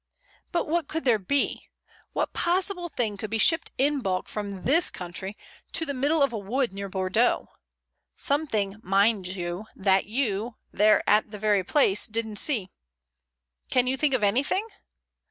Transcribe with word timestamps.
"But 0.51 0.67
what 0.67 0.87
could 0.87 1.05
there 1.05 1.19
be? 1.19 1.69
What 2.13 2.33
possible 2.33 2.89
thing 2.89 3.17
could 3.17 3.29
be 3.29 3.37
shipped 3.37 3.71
in 3.77 3.99
bulk 4.01 4.27
from 4.27 4.63
this 4.63 4.89
country 4.89 5.37
to 5.73 5.85
the 5.85 5.93
middle 5.93 6.23
of 6.23 6.33
a 6.33 6.39
wood 6.39 6.73
near 6.73 6.89
Bordeaux? 6.89 7.49
Something, 8.15 8.77
mind 8.81 9.27
you, 9.27 9.65
that 9.75 10.07
you, 10.07 10.55
there 10.71 11.07
at 11.07 11.29
the 11.29 11.37
very 11.37 11.63
place, 11.63 12.07
didn't 12.07 12.37
see. 12.37 12.71
Can 13.69 13.85
you 13.85 13.95
think 13.95 14.15
of 14.15 14.23
anything?" 14.23 14.67